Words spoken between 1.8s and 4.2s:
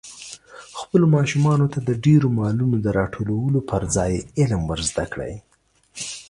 د ډېرو مالونو د راټولولو پر ځای